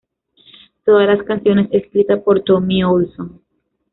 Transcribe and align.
Todas 0.83 1.05
las 1.05 1.21
canciones 1.27 1.69
escritas 1.71 2.21
por 2.23 2.43
Tommy 2.43 2.83
Olsson. 2.83 3.39